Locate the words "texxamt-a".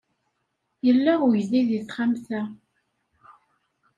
1.83-2.41